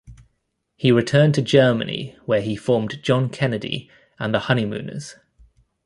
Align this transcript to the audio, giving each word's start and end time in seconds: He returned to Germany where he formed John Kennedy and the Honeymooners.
He 0.75 0.91
returned 0.91 1.35
to 1.35 1.43
Germany 1.43 2.17
where 2.25 2.41
he 2.41 2.55
formed 2.55 3.03
John 3.03 3.29
Kennedy 3.29 3.87
and 4.17 4.33
the 4.33 4.39
Honeymooners. 4.49 5.15